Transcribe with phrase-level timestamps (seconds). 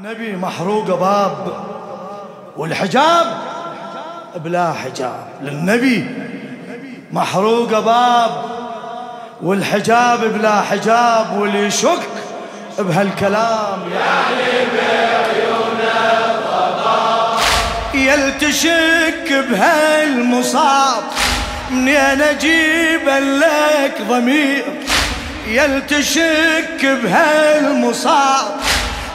[0.00, 1.64] النبي محروق باب
[2.56, 3.26] والحجاب
[4.36, 5.26] بلا حجاب.
[5.42, 6.06] للنبي
[7.12, 8.44] محروق باب
[9.42, 12.08] والحجاب بلا حجاب واللي يشك
[12.78, 16.10] بهالكلام يعني بعيونه
[17.94, 21.02] يلتشك بهالمصاب
[21.70, 24.64] منين أجيب لك ضمير؟
[25.46, 28.69] يلتشك بهالمصاب.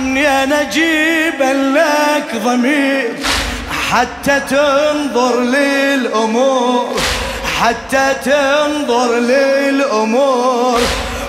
[0.00, 1.42] منين أجيب
[1.74, 3.12] لك ضمير
[3.90, 7.00] حتى تنظر للأمور
[7.60, 10.80] حتى تنظر للأمور.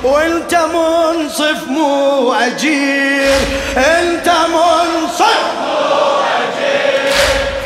[0.03, 3.35] وأنت منصف مو أجير
[3.77, 7.13] أنت منصف مو أجير.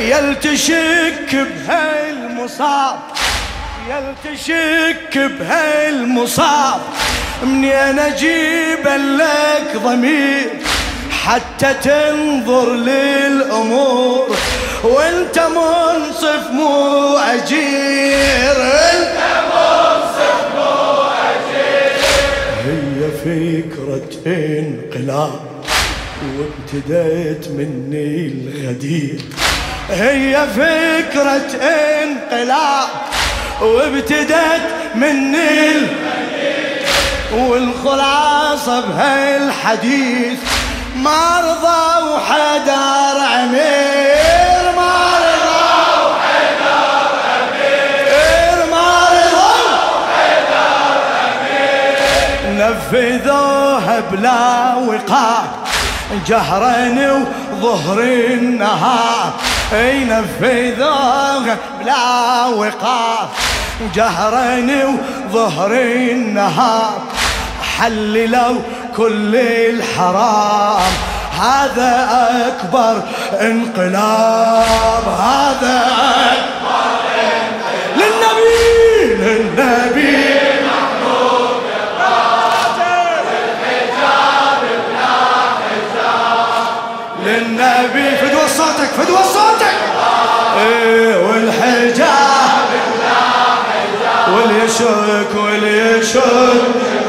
[0.00, 2.98] يلتشك بهالمصاب
[3.90, 6.80] يلتشك بهالمصاب
[7.42, 10.50] منين أجيب لك ضمير
[11.26, 14.36] حتى تنظر للأمور
[14.84, 18.56] وانت منصف مو أجير
[18.92, 19.18] انت
[19.52, 21.96] منصف مو أجير
[22.66, 25.40] هي فكرة انقلاب
[26.38, 29.20] وابتديت مني الغدير.
[29.90, 32.88] هي فكرة انقلاب
[33.62, 34.62] وابتدت
[34.94, 35.96] مني الغدير.
[37.36, 40.38] والخلاصة بهالحديث
[41.06, 44.94] ما رضى وحدار عمير ما
[45.26, 45.64] رضى
[46.10, 49.54] وحدار عمير ما رضى
[50.02, 51.96] وحدار عمير.
[52.58, 55.48] نفذوها بلا وقار
[56.26, 56.76] جهرا
[57.52, 59.32] وظهر النهار
[59.72, 63.28] أي نفذوها بلا وقار
[63.94, 64.46] جهرا
[65.32, 67.02] وظهر النهار
[67.78, 68.60] حللوا
[68.96, 70.92] كل الحرام.
[71.40, 72.08] هذا
[72.48, 73.02] أكبر
[73.40, 75.04] انقلاب.
[75.20, 75.86] هذا
[76.32, 77.96] أكبر انقلاب.
[77.96, 80.36] للنبي للنبي.
[87.26, 89.76] للنبي فدوى صوتك فدوى صوتك.
[90.58, 92.66] إيه والحجاب
[94.28, 97.05] واليشك واليشك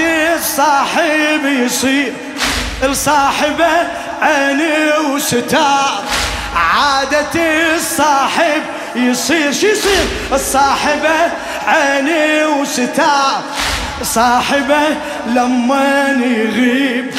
[0.00, 2.12] الصاحب يصير
[2.82, 3.70] لصاحبه
[4.22, 6.04] عيني وستار.
[6.56, 7.40] عادة
[7.74, 8.62] الصاحب
[8.96, 11.32] يصير شو يصير؟ الصاحبه
[11.66, 13.42] عيني وستار.
[14.02, 14.82] صاحبه
[15.26, 17.10] لما يغيب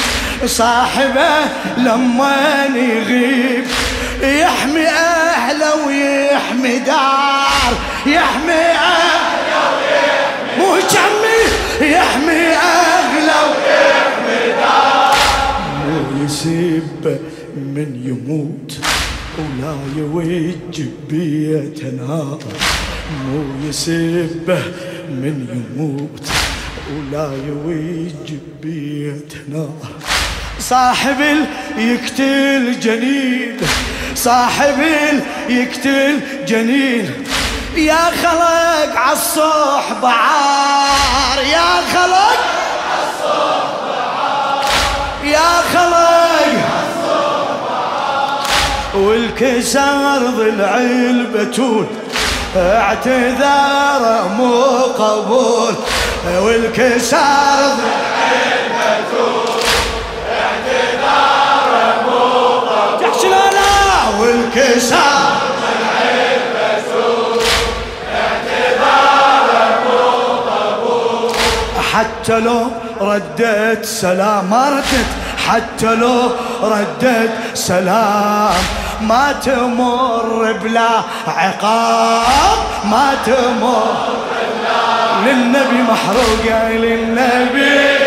[0.45, 1.29] صاحبه
[1.77, 3.67] لما يغيب.
[4.21, 7.73] يحمي أهله ويحمي دار
[8.05, 9.08] يحمي اهله
[17.79, 18.77] من يموت
[19.37, 22.39] ولا يوج بيت نار
[23.25, 24.63] مو يسبه
[25.09, 26.27] من يموت
[26.91, 29.91] ولا يوج بيت نار
[30.59, 31.21] صاحب
[31.77, 33.57] يقتل جنين
[34.15, 34.79] صاحب
[35.49, 37.11] يقتل جنين.
[37.75, 42.39] يا خلق عالصحب عار يا خلق
[42.91, 44.65] عالصحب عار
[45.23, 46.28] يا خلق.
[49.09, 51.85] والكسر ضلع البتول
[52.57, 55.73] اعتذار مو قبول.
[56.41, 57.27] والكسر
[57.79, 59.49] ضلع البتول
[69.85, 71.31] مو قبول.
[71.93, 72.67] حتى لو
[73.01, 75.05] ردت سلام ما ردت.
[75.47, 76.31] حتى لو
[76.63, 78.53] ردت سلام.
[79.01, 80.89] ما تمر بلا
[81.27, 83.93] عقاب ما تمر
[85.25, 87.98] للنبي محروقة للنبي.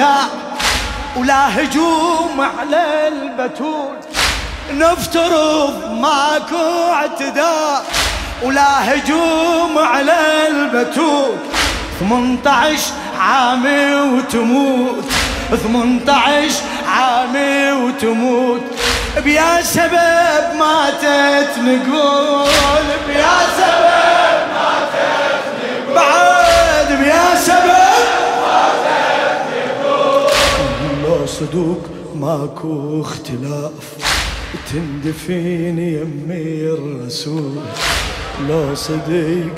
[0.00, 0.28] اعتداء
[1.16, 3.96] ولا هجوم على البتول.
[4.72, 7.84] نفترض ماكو اعتداء
[8.42, 11.36] ولا هجوم على البتول.
[12.00, 12.78] 18
[13.20, 15.04] عامي وتموت
[15.62, 16.54] 18
[16.88, 18.62] عامي وتموت.
[19.24, 22.48] بيا سبب ماتت نقول
[23.06, 28.25] بيا سبب ماتت نقول بعد بيا سبب
[31.36, 31.82] لو صدوق
[32.14, 33.72] ماكو اختلاف.
[34.72, 37.58] تندفين يمي الرسول.
[38.48, 39.54] لو صديق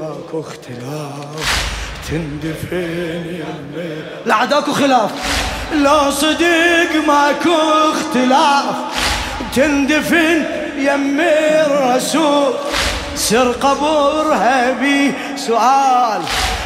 [0.00, 1.68] ماكو اختلاف.
[2.08, 5.10] تندفن يمي لا عداكو خلاف.
[5.72, 7.56] لو صديق ماكو
[7.90, 8.76] اختلاف.
[9.56, 10.44] تندفن
[10.78, 12.52] يمي الرسول.
[13.14, 16.22] سر قبرها بي سؤال.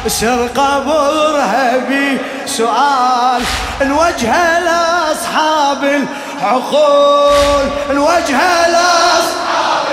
[0.07, 3.41] سر قبرها بي سؤال.
[3.81, 9.87] الوجه لأصحاب العقول الوجه لأصحاب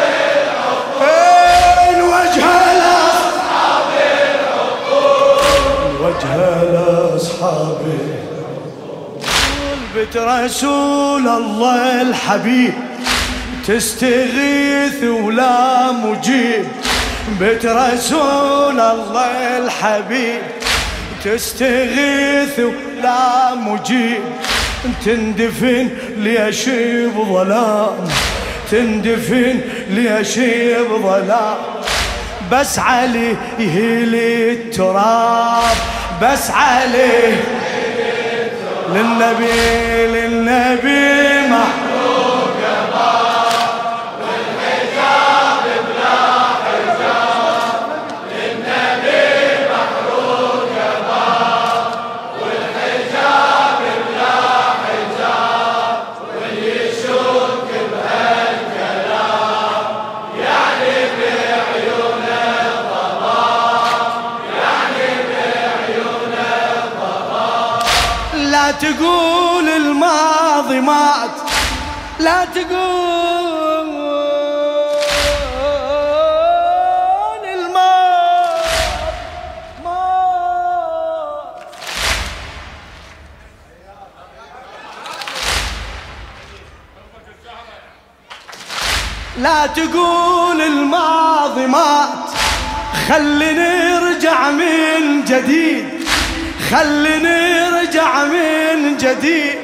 [1.01, 2.45] العقول الوجه
[2.81, 3.91] لأصحاب
[4.41, 5.41] العقول.
[5.97, 6.33] الوجه
[6.63, 7.81] لأصحاب
[9.95, 12.75] بيت رسول الله الحبيب
[13.67, 16.69] تستغيث ولا مجيب.
[17.41, 20.43] بيت رسول الله الحبيب.
[21.25, 24.23] تستغيث ولا مجيب
[25.05, 26.69] تندفن ليش
[27.17, 28.09] بظلام
[28.71, 30.39] تندفن ليش
[30.91, 31.57] بظلام
[32.53, 35.77] بس علي يهيلي التراب
[36.23, 37.35] بس علي
[38.89, 41.80] للنبي للنبي محمد
[68.93, 71.31] تقول الماضي مات.
[72.21, 72.71] لا تقول
[77.45, 78.53] الماضي
[79.85, 80.21] مات.
[89.39, 92.31] لا تقول الماضي مات.
[93.09, 96.01] خلي نرجع من جديد.
[96.71, 99.59] خلني ارجع من جديد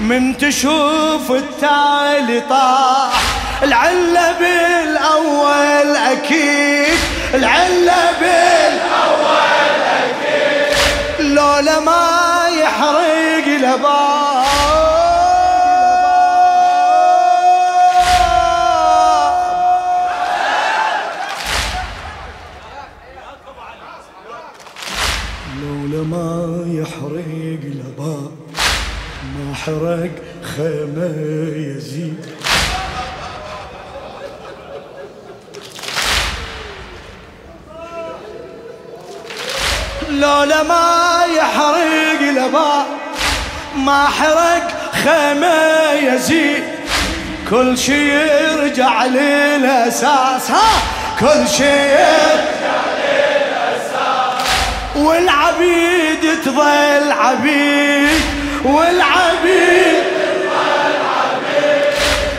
[0.00, 3.12] من تشوف التالي طاح.
[3.62, 6.98] العلة بالأول أكيد
[7.34, 11.26] العلة بالأول أكيد.
[11.26, 14.15] لولا ما يحرق لباب
[29.66, 30.10] حرق
[30.56, 31.14] خيمة
[31.56, 32.26] يزيد.
[40.10, 42.86] لولا ما يحرق لباب
[43.76, 44.68] ما حرق
[45.04, 46.64] خيمة يزيد.
[47.50, 50.82] كل شي يرجع للأساس ها؟
[51.20, 52.76] كل شي يرجع
[54.96, 58.35] والعبيد تظل عبيد.
[58.66, 60.04] والعبيد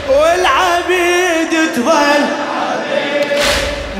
[0.08, 2.22] والعبيد تظل.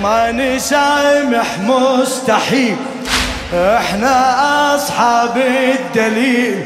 [0.02, 2.76] ما نسامح مستحيل.
[3.54, 4.16] إحنا
[4.74, 6.64] أصحاب الدليل.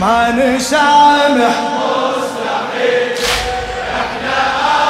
[0.00, 3.12] ما نسامح مستحيل
[4.02, 4.40] إحنا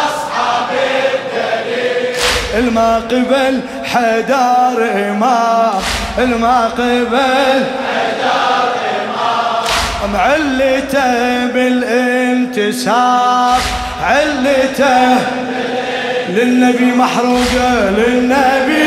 [0.07, 0.71] اصحاب
[1.15, 2.17] الدليل
[2.59, 4.79] الما قبل حدار
[5.11, 5.83] إمام.
[6.19, 7.65] الما قبل
[10.13, 13.61] معلته بالانتساب
[14.03, 15.19] علته
[16.29, 18.86] للنبي محروقه للنبي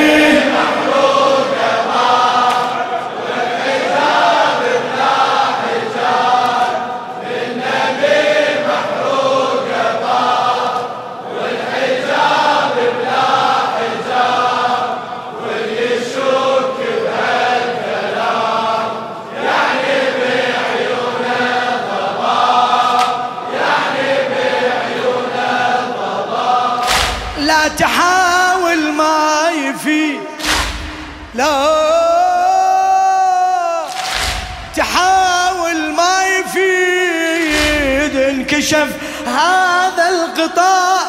[39.27, 41.01] هذا القطاع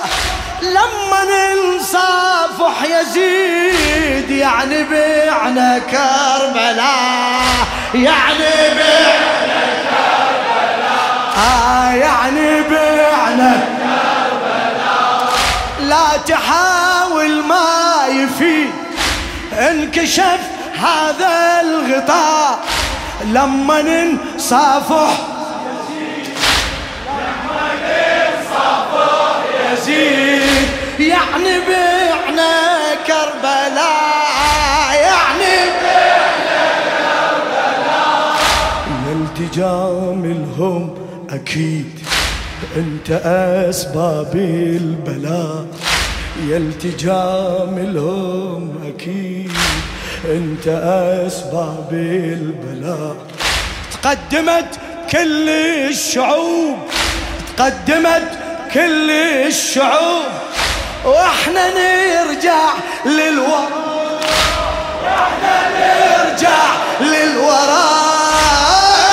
[0.62, 11.34] لما ننصافح يزيد يعني بعنا كربلاء يعني بعنا كربلاء.
[11.36, 15.32] آه يعني بعنا كربلاء
[15.80, 18.70] لا تحاول ما يفيد
[19.58, 20.40] انكشف
[20.78, 22.58] هذا الغطاء.
[23.24, 25.10] لما ننصافح
[31.00, 38.36] يعني بعنا كربلاء يعني بعنا كربلاء.
[39.12, 40.94] يا الهم
[41.30, 41.98] أكيد
[42.76, 43.10] أنت
[43.70, 45.66] أسباب البلاء.
[46.48, 49.52] يا التجام الهم أكيد
[50.24, 50.68] أنت
[51.26, 53.16] أسباب البلاء.
[54.02, 54.78] تقدمت
[55.10, 55.48] كل
[55.88, 56.76] الشعوب
[57.56, 58.38] تقدمت
[58.74, 60.24] كل الشعوب.
[61.04, 62.60] وإحنا نرجع
[63.06, 63.70] للوراء
[65.04, 66.58] وإحنا نرجع
[67.00, 68.10] للوراء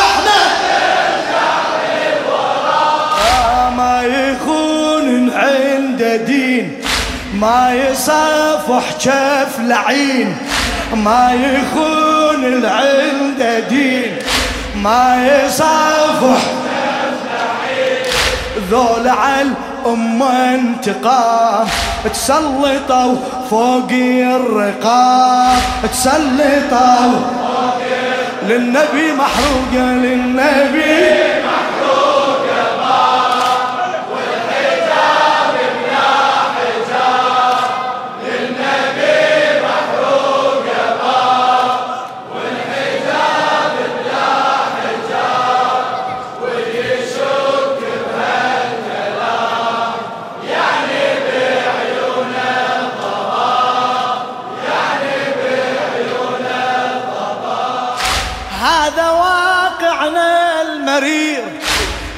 [0.01, 1.49] إحنا نرجع
[1.93, 6.81] للوراء ما يخون عند دين
[7.33, 10.37] ما يصافح شف لعين.
[10.93, 14.17] ما يخون عند دين
[14.75, 16.41] ما يصافح
[18.71, 19.49] ذول على
[19.87, 21.67] الأمة انتقام
[22.13, 23.15] تسلطوا
[23.49, 27.19] فوق الرقاب تسلطوا
[28.47, 31.16] للنبي محروقة للنبي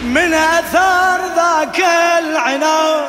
[0.03, 1.83] من أثار ذاك
[2.19, 3.07] العناد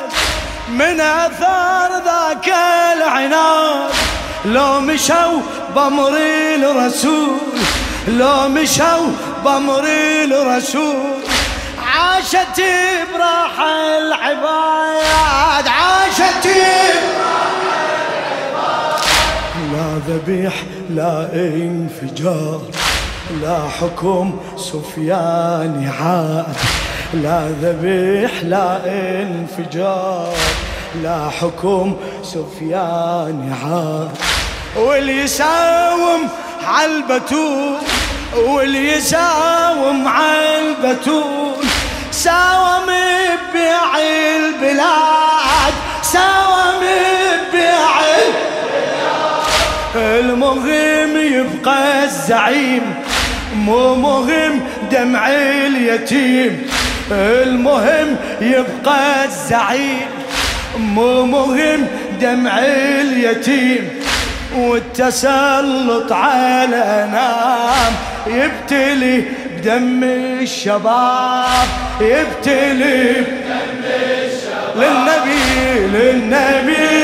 [0.69, 2.53] من أثار ذاك
[2.97, 3.91] العناد.
[4.45, 5.41] لو مشوا
[5.75, 6.17] بأمر
[6.55, 7.37] الرسول
[8.07, 9.07] لو مشوا
[9.45, 9.83] بأمر
[10.23, 11.21] الرسول.
[11.87, 12.61] عاشت
[13.13, 16.47] براحة العباد عاشت
[19.71, 20.53] لا ذبيح
[20.89, 22.61] لا إنفجار.
[23.39, 26.55] لا حكم سفيان عاد
[27.13, 30.33] لا ذبيح لا انفجار
[31.03, 34.09] لا حكم سفيان عاد.
[34.75, 36.21] واللي يساوم
[36.67, 37.77] عالبتول
[38.37, 41.53] واللي يساوم عالبتول
[42.11, 43.97] ساوم ببيع
[44.37, 47.91] البلاد ساوم ببيع
[49.95, 50.67] المهم
[51.17, 52.95] يبقى الزعيم
[53.65, 54.59] مو مهم
[54.91, 56.67] دمع اليتيم.
[57.11, 60.07] المهم يبقى الزعيم.
[60.77, 61.87] مو مهم
[62.21, 62.59] دمع
[63.01, 63.89] اليتيم.
[64.57, 67.93] والتسلط على نام
[68.27, 69.23] يبتلي
[69.57, 70.03] بدم
[70.41, 71.67] الشباب.
[72.01, 74.75] يبتلي بدم الشباب.
[74.75, 77.00] للنبي للنبي.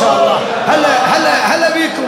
[0.00, 0.38] شاء الله.
[0.66, 2.04] هلا هلا هلا بيكم.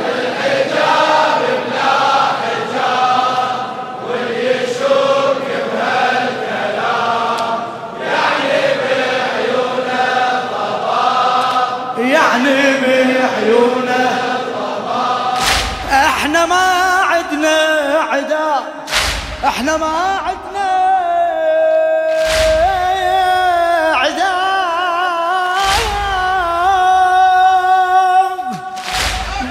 [11.99, 12.77] يعني
[16.27, 16.65] إحنا ما
[17.11, 17.59] عدنا
[18.11, 18.49] عدا.
[19.45, 20.56] إحنا ما عدنا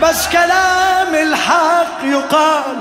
[0.02, 2.78] بس كلام الحق يقال.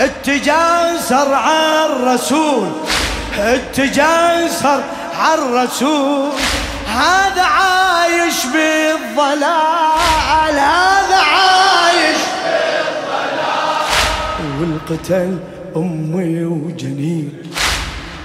[0.00, 2.68] التجاسر على الرسول.
[3.38, 4.82] التجاسر
[5.18, 6.30] على الرسول.
[6.86, 9.42] هذا عايش بالضلال.
[10.58, 13.82] هذا عايش بالضلال.
[14.60, 15.38] والقتل
[15.76, 17.42] أمي وجنين.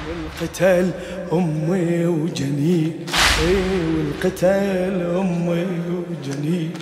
[0.07, 0.91] والقتل
[1.33, 3.05] أمي وجنين.
[3.41, 5.65] والقتل أمي
[6.09, 6.73] وجنين.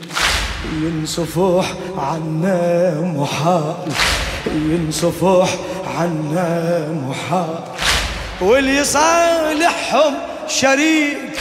[0.82, 1.66] ينصفح
[1.98, 3.76] عنا محال
[4.46, 5.50] ينصفح
[5.98, 7.60] عنا محال
[8.42, 10.14] واللي صالحهم
[10.48, 11.40] شريك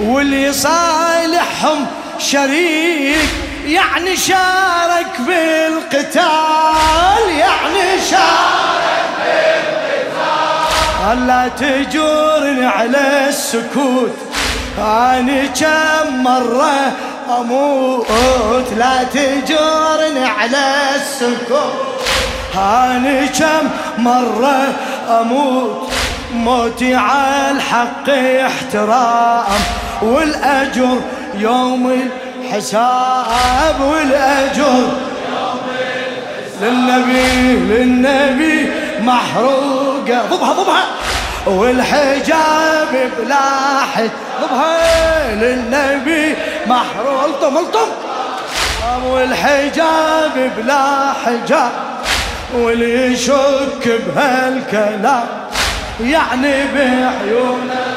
[0.00, 1.86] واللي صالحهم
[2.18, 3.28] شريك.
[3.66, 6.22] يعني شارك بالقتال
[7.38, 9.08] يعني شارك
[11.00, 11.26] بالقتال.
[11.26, 14.16] لا تجورني على السكوت.
[14.78, 16.92] أنا كم مرة
[17.40, 22.04] أموت لا تجورني على السكوت
[22.54, 24.72] أنا كم مرة
[25.20, 25.92] أموت؟
[26.34, 28.08] موتي على الحق
[28.46, 29.60] احترام.
[30.02, 31.00] والأجر
[31.34, 32.08] يوم
[32.42, 34.92] الحساب والأجر
[36.62, 40.84] للنبي للنبي محروقة ضبها ضبها.
[41.46, 44.10] والحجاب بلاحت
[44.42, 46.34] ضبها للنبي
[46.66, 47.88] محروق الطم الطم
[49.06, 51.70] والحجاب بلا حجاب
[52.54, 55.26] واللي يشك بهالكلام
[56.00, 57.93] يعني بعيونه